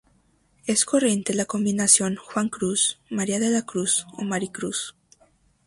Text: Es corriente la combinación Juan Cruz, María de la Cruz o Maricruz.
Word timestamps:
Es 0.65 0.83
corriente 0.83 1.35
la 1.35 1.45
combinación 1.45 2.15
Juan 2.15 2.49
Cruz, 2.49 2.99
María 3.11 3.39
de 3.39 3.51
la 3.51 3.61
Cruz 3.67 4.07
o 4.13 4.23
Maricruz. 4.23 4.95